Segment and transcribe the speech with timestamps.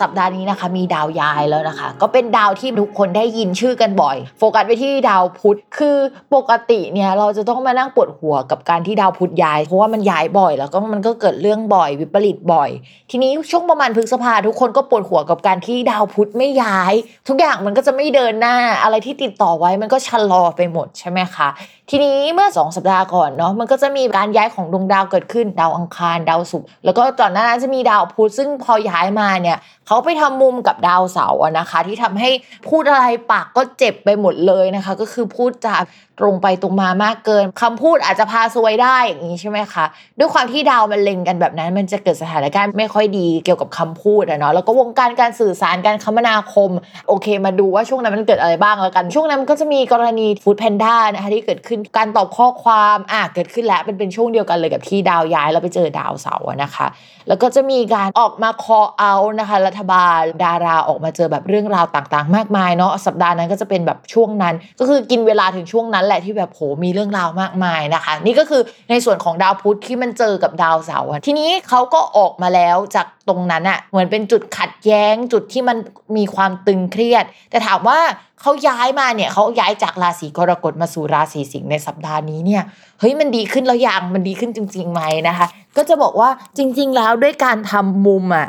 [0.00, 5.96] สัปดาห์นี้นะคะ มีดาวย้ายแล้วนะคะ ก็เป็นดาวที่ทุกคนได้ยินชื่อกันบ่อย โฟกัสไปที่ดาวพุธคือ
[6.34, 12.70] ปกติเนี่ยเราจะต้องมานั่งปวดหัวกับการที่ดาวพุธย้าย เพราะว่ามันย้ายบ่อย แล้วก็มันก็เกิดเรื่องบ่อยวิปริตบ่อย
[13.10, 16.92] ทีนี้ช่วงประมาณพฤษภาทุกคนก็ปวดหัวกับการที่ดาวพุธไม่ย้าย
[17.28, 21.48] ทุกอย่างมันก็จะไม่เดินหน้าอะไรที่ติดต่อไว้มันก็ชะลอไปหมดใช่ไหมคะ
[21.92, 32.30] ทีนี้เมื่อ 2 สัปดาห์ก่อนเนาะมันก็จะมีการย้ายของดวงดาวเกิดขึ้นดาวอังคารดาวศุกร์แล้วก็ตอนนั้นจะมีดาวพุธซึ่งพอย้ายมาเนี่ยเขาไปทำมุมกับดาวเสาร์นะคะ ที่ทำให้
[32.68, 35.76] พูดอะไรปากก็เจ็บไปหมดเลยนะคะ ก็คือพูดจา
[36.20, 39.84] ตรงไปตรงมามากเกินคำพูดอาจจะพาซวยได้อย่างนี้ใช่ไหมคะ
[40.18, 46.70] ด้วยความที่ดาวมันเล็งกันแบบนั้น มันจะเกิดสถานการณ์ไม่ค่อยดีเกี่ยวกับคำพูดอะเนาะแล้วก็วงการการสื่อสารการคมนาคม
[47.08, 56.86] โอเค มาดูว่าช่วงนั้นมันเกิดอะไรบ้างแล้วกัน ช่วงนั้นมันก็จะมีกรณีฟู้ดแพนด้านะคะที่เกิดขึ้นการตอบข้อความอะเกิดขึ้นแล้วเป็นเป็นช่วงเดียวกันเลยกับที่ดาวย้ายแล้วไปเจอดาวเสาร์นะคะ
[57.28, 75.76] แล้วก็จะมีการออกมาคอเอานะคะ รัฐบาลดาราออกมาเจอแบบเรื่องราวต่างๆ มากมายเนาะสัปดาห์นั้นก็จะเป็นแบบช่วงนั้น ก็คือกินเวลาถึงช่วงนั้นแหละที่แบบโหมีเรื่องราวมากมายนะคะ นี่ก็คือในส่วนของดาวพุธที่มันเจอกับดาวเสาร์ทีนี้เขาก็ออกมาแล้วจาก ตรงนั้นอะเหมือนเป็นจุดขัดแย้งจุดที่มัน
[76.16, 77.98] มีความตึงเครียด แต่ถามว่า
[78.40, 82.62] เขาย้ายมาเนี่ยเขาย้ายจากราศีกรกฎมาสู่ราศีสิงห์ในสัปดาห์นี้เนี่ย
[83.00, 85.46] เฮ้ยมันดีขึ้นแล้วยังมันดีขึ้นจริงๆไหมนะคะ
[85.76, 88.48] ก็จะบอกว่าจริง ๆ แล้วด้วยการทำมุมอะ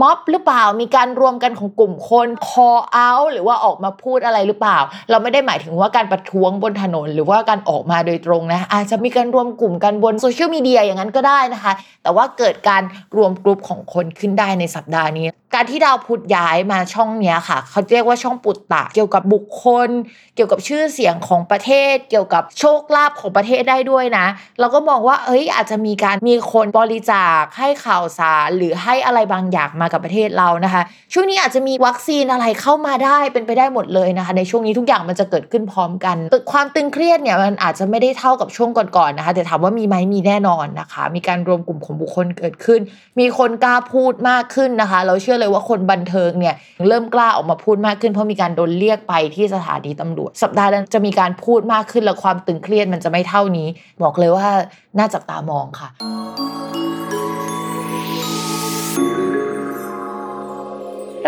[0.00, 4.78] ม็อบหรือเปล่ามีการรวมกันของกลุ่มคน call out หรือว่าออกมาพูดอะไรหรือเปล่า
[5.10, 11.72] เราไม่ได้หมายถึงว่าการประท้วงบนถนน หรือว่าการออกมาโดยตรงนะอาจจะมีการรวมกลุ่มกันบนโซเชียลมีเดียอย่างนั้นก็ได้นะคะ
[12.02, 12.82] แต่ว่าเกิดการ
[13.16, 19.88] รวมกลุ่มของคนขึ้นได้ในสัปดาห์นี้ การที่ดาวพุธย้ายมาช่องเนี้ยค่ะ เขาเรียกว่าช่องปุตตะ เกี่ยวกับบุคคล
[20.34, 24.26] เกี่ยวกับชื่อเสียงของประเทศ เกี่ยวกับโชคลาภของประเทศได้ด้วยนะ
[24.60, 30.82] เราก็มองว่าเอ้ยอาจจะมีการมีคนบริจาคให้ข่าวสารหรือให้อะไรบางอย่างมากับประเทศเรานะคะ
[31.12, 36.16] ช่วงนี้อาจจะมีวัคซีนอะไรเข้ามาได้เป็นไปได้หมดเลยนะคะ ในช่วงนี้ทุกอย่างมันจะเกิดขึ้นพร้อมกัน
[36.52, 42.80] ความตึงเครียดเนี่ยมันอาจจะไม่ได้เท่ากับช่วงก่อนๆนะคะ แต่ถามว่ามีไหมมีแน่นอนนะคะ มีการรวมกลุ่มของบุคคลเกิดขึ้น
[43.20, 46.54] มีคนกล้าพูดมากขึ้นนะคะ เราเชื่อเลยว่าคนบันเทิงเนี่ย
[46.88, 53.68] เริ่มกล้าออกมาพูดมากขึ้นเพราะมีการโดนเรียกไปที่สถานีตำรวจ สัปดาห์นั้นจะมีการพูดมากขึ้นและความตึงเครียดมันจะไม่เท่านี้
[54.02, 54.46] บอกเลยว่า
[54.98, 55.88] น่าจับตามองค่ะ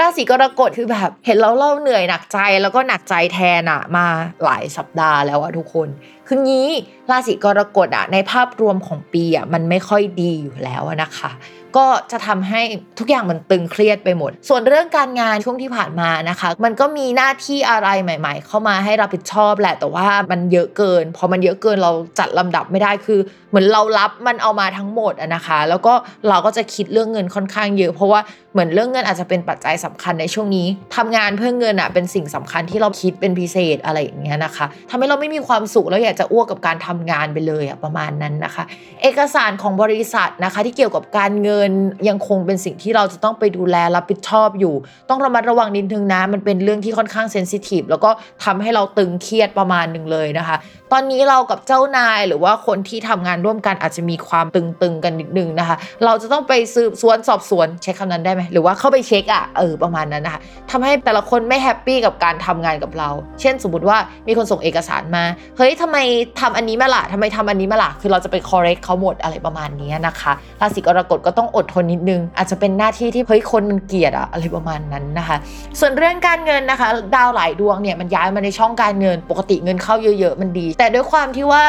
[0.00, 4.06] ราศีกรกฎคือแบบ เห็นแล้วเราเหนื่อยหนักใจแล้วก็หนักใจแทนอะมา
[4.44, 5.88] หลายสัปดาห์แล้วอะทุกคน
[6.28, 6.68] คืองี้
[7.10, 11.30] ราศีกรกฎอะในภาพรวมของปีอะมันไม่ค่อยดีอยู่แล้วนะคะ
[11.76, 12.60] ก็จะทำให้
[12.98, 23.20] ทุกอย่างมันตึงเครียดไปหมด ส่วนเรื่องการงานช่วงที่ผ่านมานะคะ มันก็มีหน้าที่อะไรใหม่ ๆ เข้ามาให้รับผิดชอบแหละแต่ว่ามันเยอะเกิน พอมันเยอะเกินเราจัดลำดับไม่ได้คือ
[23.54, 25.94] เหมือนเรารับมันเอามาทั้งหมดอะนะคะ แล้วก็
[26.28, 28.20] เราก็จะคิดเรื่องเงินค่อนข้างเยอะ เพราะว่า
[28.52, 30.66] เหมือนเรื่องเงินอาจจะเป็นปัจจัยสำคัญในช่วงนี้
[30.96, 38.64] ทำงานเพื่อเงินอะเป็นสิ่งสำคัญที่เราคิดเป็นพิเศษอะไรอย่างเงี้ยนะคะทำให้เราไม่มีความสุขแล้วอยากจะอ้วกกับการทำงานไปเลยอะประมาณนั้นนะคะ
[39.02, 41.70] เอกสารของบริษัทนะคะ ที่เกี่ยวกับการเงิน
[42.08, 44.74] ยังคงเป็นสิ่งที่เราจะต้องไปดูแลรับผิดชอบอยู่
[45.10, 48.10] ต้องระมัดระวังนิดนึงนะมันเป็นเรื่องที่ค่อนข้างเซนซิทีฟแล้วก็
[48.44, 50.56] ทำให้เราตึงเครียดประมาณหนึ่งเลยนะคะ
[50.92, 63.08] ตอนนี้เรากับเจ้านายหรือว่าคนที่ทำงานร่วมกันอาจจะมีความตึงๆกันนิดนึงนะคะ เราจะต้องไปสืบสวนสอบสวนใช้คำนั้นได้ไหมหรือว่าเข้าไปเช็คอะเออประมาณนั้นนะคะทำให้แต่ละคนไม่ happy กับการทำงานกับเรา
[63.40, 65.24] เช่นสมมติว่ามีคนส่งเอกสารมา
[65.56, 65.96] เฮ้ยทำไม
[66.40, 75.36] ทำอันนี้มาล่ะทำไมทำอันนี้มาล่ะคือเราจะไป correct เขาหมดอะไรประมาณนี้นะคะราศีกรกฎก็ต้องอดทนนิดนึง อาจจะเป็นหน้าที่ที่เฮ้ยคนมันเกลียดอะอะไรประมาณนั้นนะคะ
[75.80, 81.62] ส่วนเรื่องการเงินนะคะ ดาวหลายดวงเนี่ยมันย้ายมาในช่องการเงินปกติเงินเข้าเยอะ ๆ มันดี แต่ด้วยความที่ว่า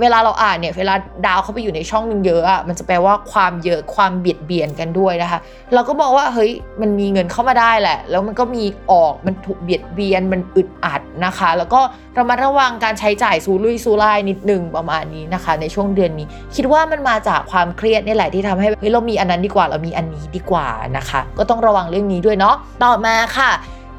[0.00, 0.94] เวลาเราอ่านเนี่ยเวลา
[1.26, 5.38] ดาวเข้าไปอยู่ในช่องหนึงเยอะอะมันจะแปลว่าความเยอะความเบียดเบียนกันด้วยนะคะ
[5.74, 6.50] เราก็มองว่าเฮ้ย
[6.80, 11.80] มันมีเงินเข้ามาได้แหละ แล้วมันก็มีออกมันถูกเบียดเบียนมันอึดอัดนะคะ แล้วก็
[12.18, 23.50] ระมัดระวังการใช้จ่ายซูรุ่ยซูร่ายนิดนึงประมาณนี้นะคะ ในช่วงเดือนนี้ คิดว่ามันมาจากความเครียดนี่แหละที่ทำให้เฮ้ยเรามีอันนั้นดีกว่าเรามีอันนี้ดีกว่านะคะ ก็ต้องระวังเรื่องนี้ด้วยเนาะต่อมาค่ะ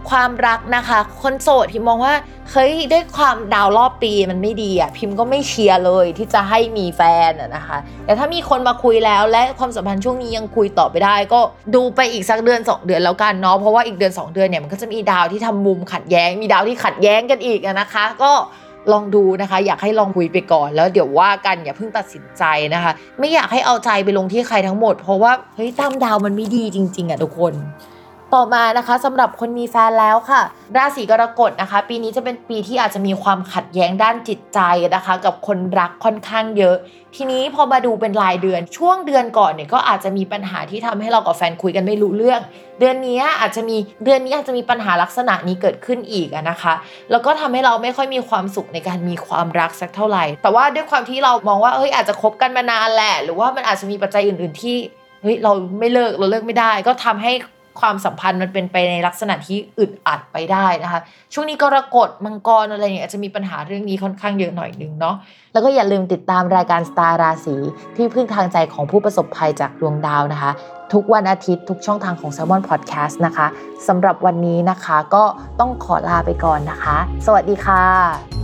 [0.10, 2.16] ความรักนะคะ คนโสดพิมมองว่า
[2.52, 11.40] เฮ้ยด้วยความดาวรอบปีมันไม่ดีอะพิมก็ไม่เชียร์เลยที่จะให้มีแฟนอะนะคะ แต่ถ้ามีคนมาคุยแล้วและความสัมพันธ์ช่วงนี้ยังคุยต่อไปได้ ก็
[11.76, 18.32] ดูไปอีกสักเดือน 2 เดือนแล้วกันเนาะเพราะว่าอีกเดือน 2 เดือนเนี่ยมันก็จะมีดาวที่ทำมุมขัดแย้ง มีดาวที่ขัดแย้งกันอีกอะนะคะ ก็
[18.92, 27.54] ลองดูนะคะ อยากให้ลองคุยไปก่อน แล้วเดี๋ยวว่ากันอย่าเพิ่งตัดสินใจนะคะ ไม่อยากให้เอาใจไปลงที่ใครทั้งหมด เพราะว่าเฮ้ยตามดาวมันไม่ดีจริง ๆอะทุกคน
[28.34, 30.42] ต่อมานะคะสำหรับคนมีแฟนแล้วค่ะ
[30.78, 34.60] ราศีกรกฎนะคะ ปีนี้จะเป็นปีที่อาจจะมีความขัดแย้งด้านจิตใจ
[34.96, 36.76] นะคะ กับคนรักค่อนข้างเยอะ
[37.16, 42.42] ทีนี้พอมาดูเป็นรายเดือน ช่วงเดือนก่อนเนี่ยก็อาจจะมีปัญหาที่ทำให้เรากับแฟนคุยกันไม่รู้เรื่อง
[42.80, 46.74] เดือนนี้อาจจะมีเดือนนี้อาจจะมีปัญหาลักษณะนี้เกิดขึ้นอีกนะคะ
[47.12, 54.76] แล้วก็ทำให้เราไม่ค่อยมีความสุขในการมีความรักสักเท่าไหร่ แต่ว่าด้วยความที่เรามองว่าเอ้ยอาจจะคบกันมานานแหละ หรือว่ามันอาจจะมีปัจจัยอื่น ๆที่
[55.22, 57.34] เฮ้ยเราไม่เลิกเราเลิกไม่ได้ ก็ทำให้
[57.80, 61.00] ความสัมพันธ์มันเป็นไปในลักษณะที่อึดอัดไปได้นะคะ
[61.34, 65.16] ช่วงนี้กรกฎมังกรอะไรเนี่ยอาจจะมีปัญหาเรื่องนี้ค่อนข้างเยอะหน่อยนึงเนาะ
[65.54, 67.56] แล้วก็อย่าลืมติดตามรายการสตาร์ราศี
[67.96, 70.52] ที่พึ่งทางใจของผู้ประสบภัยจากดวงดาวนะคะ
[70.94, 73.48] ทุกวันอาทิตย์ทุกช่องทางของ s ซ l m o n Podcast นะคะ
[73.88, 75.24] สำหรับวันนี้นะคะก็
[75.60, 78.43] ต้องขอลาไปก่อนนะคะ สวัสดีค่ะ